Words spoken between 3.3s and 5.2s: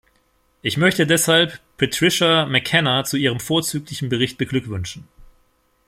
vorzüglichen Bericht beglückwünschen.